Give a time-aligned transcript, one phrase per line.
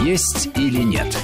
[0.00, 1.16] Есть или нет?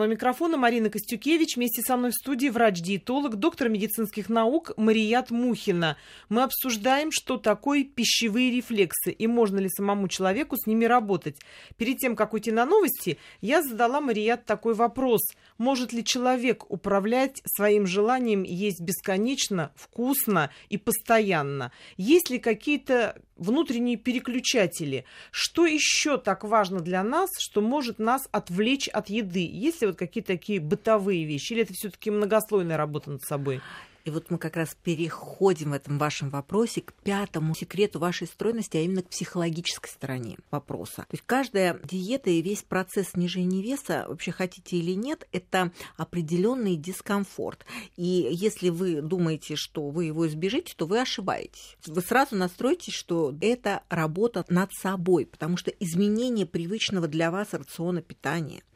[0.00, 1.54] У микрофона Марина Костюкевич.
[1.54, 5.96] Вместе со мной в студии врач-диетолог, доктор медицинских наук Марият Мухина.
[6.28, 11.36] Мы обсуждаем, что такое пищевые рефлексы и можно ли самому человеку с ними работать.
[11.76, 15.20] Перед тем, как уйти на новости, я задала Марият такой вопрос.
[15.58, 21.70] Может ли человек управлять своим желанием есть бесконечно, вкусно и постоянно?
[21.96, 25.04] Есть ли какие-то внутренние переключатели?
[25.30, 29.46] Что еще так важно для нас, что может нас отвлечь от еды?
[29.46, 31.52] Есть ли вот какие-то такие бытовые вещи?
[31.52, 33.60] Или это все-таки многослойная работа над собой?
[34.04, 38.76] И вот мы как раз переходим в этом вашем вопросе к пятому секрету вашей стройности,
[38.76, 41.06] а именно к психологической стороне вопроса.
[41.08, 46.76] То есть каждая диета и весь процесс снижения веса, вообще хотите или нет, это определенный
[46.76, 47.64] дискомфорт.
[47.96, 51.78] И если вы думаете, что вы его избежите, то вы ошибаетесь.
[51.86, 58.02] Вы сразу настроитесь, что это работа над собой, потому что изменение привычного для вас рациона
[58.02, 58.62] питания–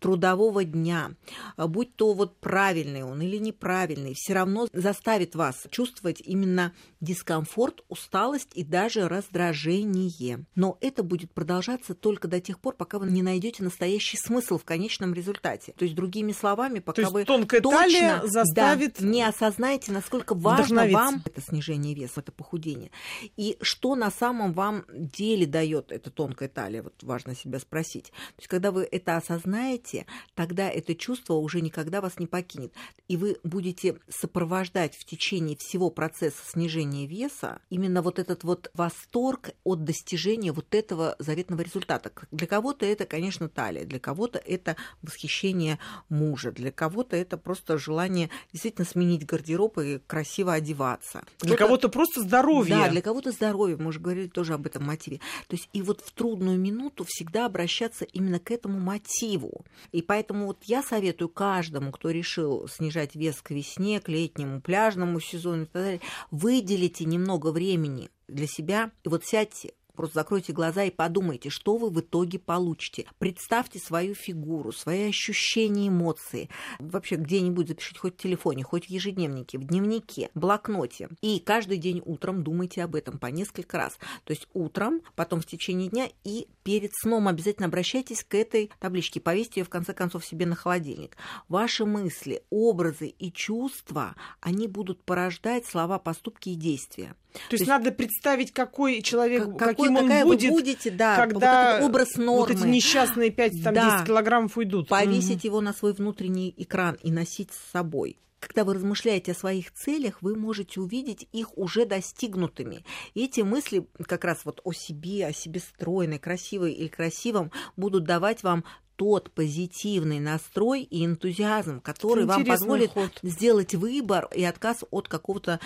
[0.00, 1.12] трудового дня,
[1.56, 8.50] будь то вот правильный он или неправильный, все равно заставит вас чувствовать именно дискомфорт, усталость
[8.54, 10.44] и даже раздражение.
[10.54, 14.64] Но это будет продолжаться только до тех пор, пока вы не найдете настоящий смысл в
[14.64, 15.72] конечном результате.
[15.72, 18.96] То есть, другими словами, пока То вы тонкая точно заставит...
[18.98, 22.90] да, не осознаете, насколько важно вам это снижение веса, это похудение.
[23.36, 28.06] И что на самом вам деле дает эта тонкая талия, вот важно себя спросить.
[28.06, 32.72] То есть, когда вы это осознаете, осознаете, тогда это чувство уже никогда вас не покинет.
[33.08, 39.50] И вы будете сопровождать в течение всего процесса снижения веса именно вот этот вот восторг
[39.64, 42.12] от достижения вот этого заветного результата.
[42.30, 48.30] Для кого-то это, конечно, талия, для кого-то это восхищение мужа, для кого-то это просто желание
[48.52, 51.24] действительно сменить гардероб и красиво одеваться.
[51.40, 52.76] Для кого-то просто здоровье.
[52.76, 53.76] Да, для кого-то здоровье.
[53.76, 55.20] Мы уже говорили тоже об этом мотиве.
[55.46, 59.64] То есть и вот в трудную минуту всегда обращаться именно к этому мотиву мотиву.
[59.92, 65.20] И поэтому вот я советую каждому, кто решил снижать вес к весне, к летнему пляжному
[65.20, 66.00] сезону и так далее,
[66.30, 71.90] выделите немного времени для себя и вот сядьте Просто закройте глаза и подумайте, что вы
[71.90, 73.06] в итоге получите.
[73.18, 76.48] Представьте свою фигуру, свои ощущения, эмоции.
[76.78, 81.08] Вообще где-нибудь запишите хоть в телефоне, хоть в ежедневнике, в дневнике, блокноте.
[81.20, 83.98] И каждый день утром думайте об этом по несколько раз.
[84.22, 89.20] То есть утром, потом в течение дня и перед сном обязательно обращайтесь к этой табличке.
[89.20, 91.16] Повесьте ее в конце концов себе на холодильник.
[91.48, 97.14] Ваши мысли, образы и чувства, они будут порождать слова, поступки и действия.
[97.32, 101.78] То, То есть, есть надо представить, какой человек, как, каким он будет, будете, да, когда
[101.80, 102.40] вот образ нормы.
[102.40, 104.04] вот эти несчастные 5-10 да.
[104.06, 104.88] килограммов уйдут.
[104.88, 105.46] Повесить угу.
[105.46, 110.22] его на свой внутренний экран и носить с собой когда вы размышляете о своих целях,
[110.22, 112.84] вы можете увидеть их уже достигнутыми.
[113.14, 118.04] И эти мысли как раз вот о себе, о себе стройной, красивой или красивом будут
[118.04, 118.64] давать вам
[118.98, 123.12] тот позитивный настрой и энтузиазм, который вам позволит ход.
[123.22, 125.60] сделать выбор и отказ от какого-то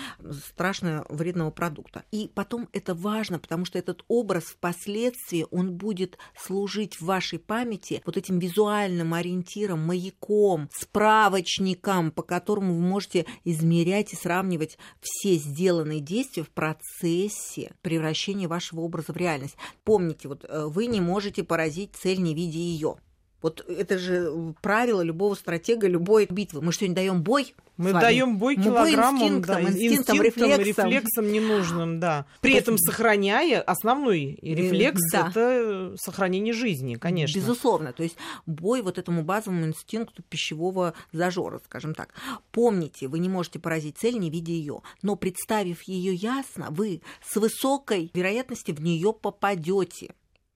[0.45, 2.03] страшного вредного продукта.
[2.11, 8.03] И потом это важно, потому что этот образ впоследствии, он будет служить в вашей памяти
[8.05, 16.01] вот этим визуальным ориентиром, маяком, справочником, по которому вы можете измерять и сравнивать все сделанные
[16.01, 19.55] действия в процессе превращения вашего образа в реальность.
[19.83, 22.97] Помните, вот э, вы не можете поразить цель, не видя ее.
[23.43, 26.61] Вот это же правило любого стратега, любой битвы.
[26.61, 27.53] Мы что, не даем бой?
[27.75, 30.89] Мы даем бой килограммам, инстинктом, да, инстинктом, рефлексом.
[30.89, 32.25] рефлексом ненужным, да.
[32.39, 35.29] При этом сохраняя основной рефлекс, да.
[35.29, 37.37] это сохранение жизни, конечно.
[37.37, 38.15] Безусловно, то есть
[38.45, 42.13] бой вот этому базовому инстинкту пищевого зажора, скажем так.
[42.51, 47.35] Помните, вы не можете поразить цель, не видя ее, но представив ее ясно, вы с
[47.35, 50.13] высокой вероятностью в нее попадете.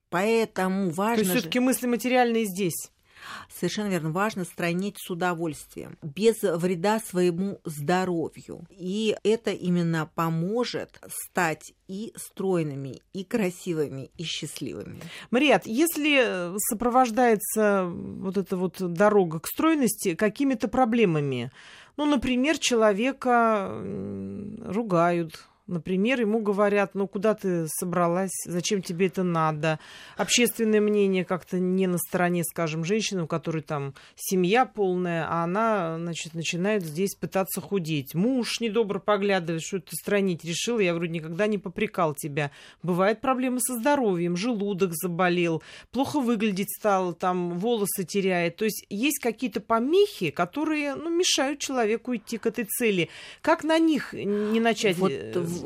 [0.09, 1.16] Поэтому важно...
[1.16, 2.91] То есть все-таки мысли материальные здесь.
[3.53, 4.12] Совершенно верно.
[4.12, 8.66] Важно странить с удовольствием, без вреда своему здоровью.
[8.69, 15.01] И это именно поможет стать и стройными, и красивыми, и счастливыми.
[15.31, 21.51] Мариат, если сопровождается вот эта вот дорога к стройности какими-то проблемами,
[21.98, 23.81] ну, например, человека
[24.65, 29.79] ругают, Например, ему говорят, ну куда ты собралась, зачем тебе это надо.
[30.15, 35.97] Общественное мнение как-то не на стороне, скажем, женщины, у которой там семья полная, а она,
[35.97, 38.15] значит, начинает здесь пытаться худеть.
[38.15, 42.51] Муж недобро поглядывает, что ты странить решил, я вроде никогда не попрекал тебя.
[42.81, 45.61] Бывают проблемы со здоровьем, желудок заболел,
[45.91, 48.55] плохо выглядеть стал, там волосы теряет.
[48.55, 53.09] То есть есть какие-то помехи, которые ну, мешают человеку идти к этой цели.
[53.41, 55.11] Как на них не начать вот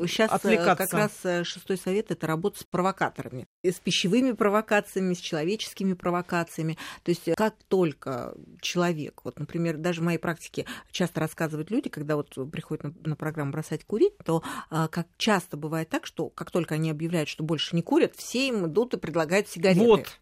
[0.06, 0.86] сейчас отвлекаться.
[0.86, 6.78] как раз шестой совет это работа с провокаторами, с пищевыми провокациями, с человеческими провокациями.
[7.02, 12.16] То есть как только человек, вот, например, даже в моей практике часто рассказывают люди, когда
[12.16, 16.74] вот приходят на, на программу бросать курить, то как часто бывает так, что как только
[16.74, 19.84] они объявляют, что больше не курят, все им идут и предлагают сигареты.
[19.84, 20.20] Вот.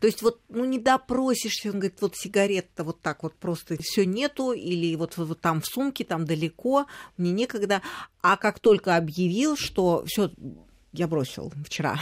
[0.00, 4.04] То есть вот, ну, не допросишься, он говорит, вот сигарет-то вот так вот просто все
[4.06, 6.86] нету, или вот, вот там в сумке, там далеко,
[7.16, 7.82] мне некогда.
[8.22, 10.30] А как только объявил, что все
[10.92, 11.98] я бросил вчера.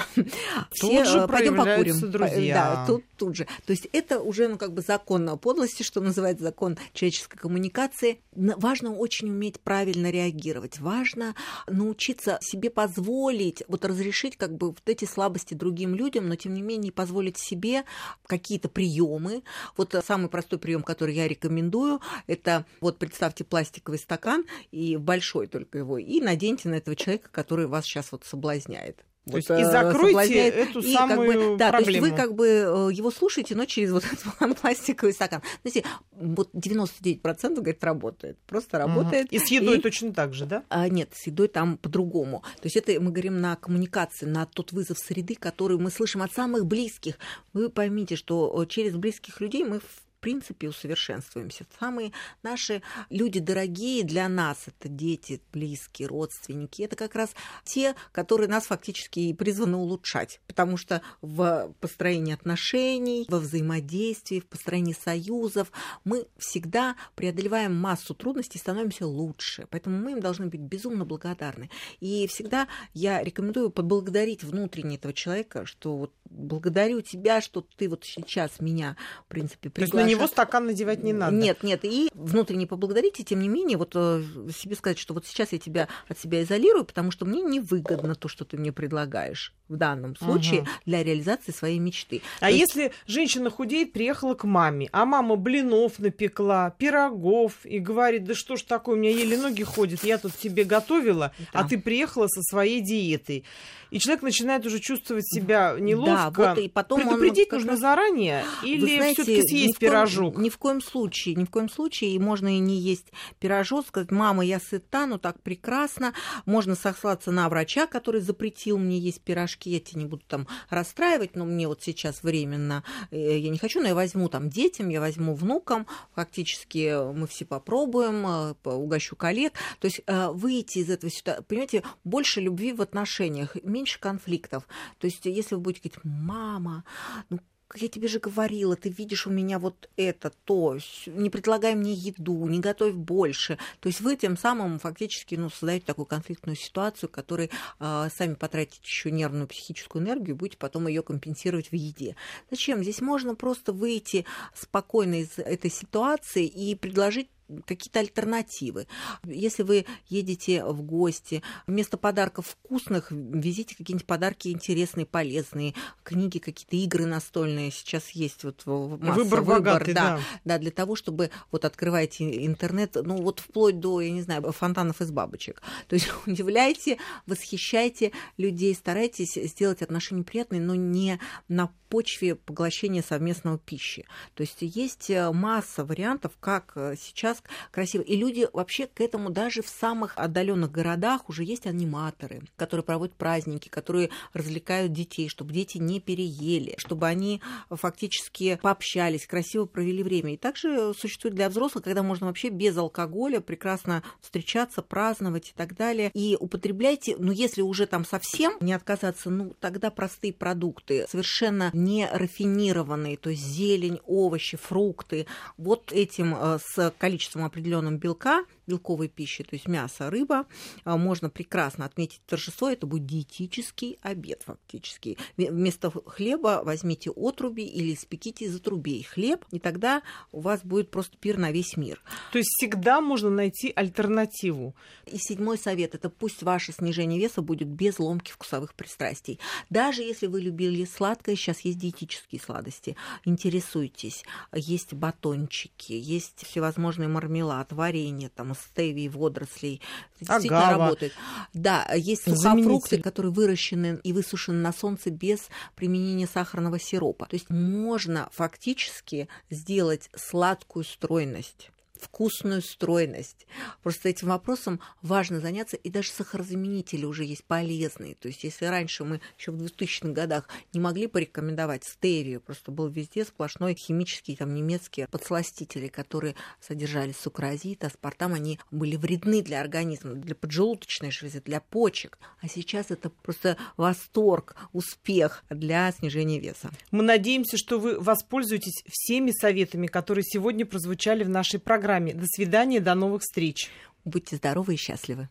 [0.71, 2.11] Все, тут же пойдем покурим.
[2.11, 2.55] Друзья.
[2.55, 3.47] Да, тут, тут же.
[3.67, 8.21] То есть это уже ну, как бы закон подлости, что называется закон человеческой коммуникации.
[8.33, 10.79] Важно очень уметь правильно реагировать.
[10.79, 11.35] Важно
[11.67, 16.63] научиться себе позволить, вот разрешить как бы вот эти слабости другим людям, но тем не
[16.63, 17.85] менее позволить себе
[18.27, 19.43] какие-то приемы.
[19.77, 25.79] Вот самый простой прием, который я рекомендую, это вот представьте пластиковый стакан и большой только
[25.79, 29.05] его, и наденьте на этого человека, который вас сейчас вот соблазняет соблазняет.
[29.27, 31.85] То вот, есть и закройте эту и самую как бы, да, проблему.
[31.85, 35.43] То есть вы как бы э, его слушаете, но через вот этот пластиковый стакан.
[35.63, 38.39] Знаете, вот 99% говорит, работает.
[38.47, 39.27] Просто работает.
[39.27, 39.35] Угу.
[39.35, 39.81] И с едой и...
[39.81, 40.63] точно так же, да?
[40.69, 42.45] А, нет, с едой там по-другому.
[42.61, 46.33] То есть это мы говорим на коммуникации, на тот вызов среды, который мы слышим от
[46.33, 47.19] самых близких.
[47.53, 49.81] Вы поймите, что э, через близких людей мы
[50.27, 51.67] принципе усовершенствуемся.
[51.79, 52.11] Самые
[52.43, 57.31] наши люди дорогие для нас, это дети, близкие, родственники, это как раз
[57.63, 64.47] те, которые нас фактически и призваны улучшать, потому что в построении отношений, во взаимодействии, в
[64.47, 65.71] построении союзов
[66.03, 71.71] мы всегда преодолеваем массу трудностей, становимся лучше, поэтому мы им должны быть безумно благодарны.
[72.01, 78.05] И всегда я рекомендую поблагодарить внутренне этого человека, что вот благодарю тебя, что ты вот
[78.05, 81.35] сейчас меня, в принципе, приглашаешь него стакан надевать не надо.
[81.35, 84.23] Нет, нет, и внутренне поблагодарить, и тем не менее, вот э,
[84.55, 88.29] себе сказать, что вот сейчас я тебя от себя изолирую, потому что мне невыгодно то,
[88.29, 90.71] что ты мне предлагаешь в данном случае ага.
[90.87, 92.23] для реализации своей мечты.
[92.41, 92.95] А То если есть...
[93.07, 98.63] женщина худеет, приехала к маме, а мама блинов напекла, пирогов, и говорит, да что ж
[98.63, 101.61] такое, у меня еле ноги ходят, я тут тебе готовила, а да.
[101.61, 103.45] а ты приехала со своей диетой
[103.91, 106.43] и человек начинает уже чувствовать себя неловко.
[106.43, 107.81] Да, вот и потом Предупредить он нужно раз...
[107.81, 110.35] заранее или все-таки съесть ни пирожок?
[110.35, 113.07] Коем, ни в коем случае, ни в коем случае, и можно и не есть
[113.39, 116.13] пирожок, сказать, мама, я сыта, ну так прекрасно.
[116.45, 121.37] Можно сослаться на врача, который запретил мне есть пирожки, я тебя не буду там расстраивать,
[121.37, 125.01] но мне вот сейчас временно, э, я не хочу, но я возьму там детям, я
[125.01, 129.55] возьму внукам, фактически мы все попробуем, э, угощу коллег.
[129.81, 134.67] То есть э, выйти из этого ситуации, понимаете, больше любви в отношениях, меньше конфликтов.
[134.99, 136.85] То есть, если вы будете говорить, мама,
[137.31, 137.41] ну
[137.75, 142.47] я тебе же говорила, ты видишь у меня вот это, то, не предлагай мне еду,
[142.47, 143.59] не готовь больше.
[143.81, 148.81] То есть вы тем самым фактически ну, создаете такую конфликтную ситуацию, которой э, сами потратите
[148.83, 152.17] еще нервную психическую энергию, будете потом ее компенсировать в еде.
[152.51, 152.83] Зачем?
[152.83, 154.25] Здесь можно просто выйти
[154.55, 157.29] спокойно из этой ситуации и предложить
[157.65, 158.87] какие-то альтернативы.
[159.25, 166.77] Если вы едете в гости, вместо подарков вкусных везите какие-нибудь подарки интересные, полезные, книги, какие-то
[166.77, 167.71] игры настольные.
[167.71, 170.21] Сейчас есть вот масса, выбор, выбор богатый, да, да.
[170.45, 175.01] да, для того, чтобы вот открываете интернет, ну вот вплоть до, я не знаю, фонтанов
[175.01, 175.63] из бабочек.
[175.89, 181.19] То есть удивляйте, восхищайте людей, старайтесь сделать отношения приятные, но не
[181.49, 184.07] на почве поглощения совместного пищи.
[184.35, 186.97] То есть есть масса вариантов, как э,
[187.37, 188.03] сейчас красиво.
[188.03, 193.15] И люди вообще к этому даже в самых отдаленных городах уже есть аниматоры, которые проводят
[193.15, 197.41] праздники, которые развлекают детей, чтобы дети не переели, чтобы они
[197.71, 200.35] фактически пообщались, красиво провели время.
[200.35, 205.75] И также существует для взрослых, когда можно вообще без алкоголя прекрасно встречаться, праздновать и так
[205.75, 206.11] далее.
[206.15, 212.09] И употребляйте, ну если уже там совсем не отказаться, ну тогда простые продукты, совершенно не
[212.11, 215.27] рафинированные, то есть зелень, овощи, фрукты,
[215.57, 220.47] вот этим э, с количеством определенным белка белковой пищи, то есть мясо, рыба,
[220.85, 222.69] а, можно прекрасно отметить торжество.
[222.69, 225.17] Это будет диетический обед фактически.
[225.37, 231.17] Вместо хлеба возьмите отруби или спеките из отрубей хлеб, и тогда у вас будет просто
[231.17, 232.03] пир на весь мир.
[232.33, 234.75] То есть всегда можно найти альтернативу.
[235.07, 239.39] И седьмой совет– это пусть ваше снижение веса будет без ломки вкусовых пристрастий.
[239.71, 242.97] Даже если вы любили сладкое, сейчас есть диетические сладости.
[243.25, 244.25] Интересуйтесь.
[244.55, 249.81] Есть батончики, есть всевозможные мармелад, варенье, там, стевии, водорослей.
[250.21, 250.85] Это действительно Агава.
[250.85, 251.13] работает.
[251.53, 257.27] Да, есть сухофрукты, которые выращены и высушены на солнце без применения сахарного сиропа.
[257.27, 261.71] То есть можно фактически сделать сладкую стройность
[262.01, 263.47] вкусную стройность.
[263.83, 268.15] Просто этим вопросом важно заняться, и даже сахарозаменители уже есть полезные.
[268.15, 272.89] То есть если раньше мы еще в 2000-х годах не могли порекомендовать стевию, просто был
[272.89, 280.15] везде сплошной химический, там, немецкие подсластители, которые содержали сукразит, аспартам, они были вредны для организма,
[280.15, 282.19] для поджелудочной железы, для почек.
[282.41, 286.71] А сейчас это просто восторг, успех для снижения веса.
[286.91, 292.15] Мы надеемся, что вы воспользуетесь всеми советами, которые сегодня прозвучали в нашей программе.
[292.15, 293.71] До свидания, до новых встреч.
[294.05, 295.29] Будьте здоровы и счастливы.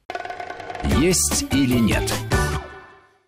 [0.99, 2.34] Есть или нет?